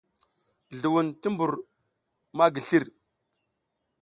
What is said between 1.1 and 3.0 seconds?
ti mbur ma slir.